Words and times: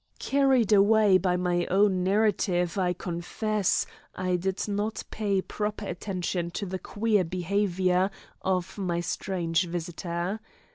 Carried 0.17 0.73
away 0.73 1.19
by 1.19 1.37
my 1.37 1.67
own 1.69 2.03
narrative, 2.03 2.75
I 2.75 2.91
confess, 2.91 3.85
I 4.15 4.35
did 4.35 4.67
not 4.67 5.03
pay 5.11 5.43
proper 5.43 5.85
attention 5.85 6.49
to 6.57 6.65
the 6.65 6.79
queer 6.79 7.23
behaviour 7.23 8.09
of 8.41 8.79
my 8.79 8.99
strange 9.01 9.67
visitor. 9.67 10.39